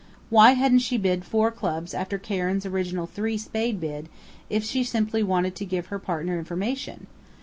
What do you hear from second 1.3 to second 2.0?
Clubs